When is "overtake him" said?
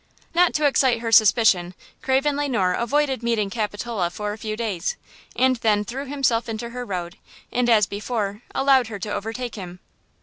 9.13-9.79